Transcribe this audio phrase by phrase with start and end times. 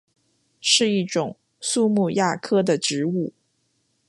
[0.59, 3.33] 是一种苏木亚科的植物。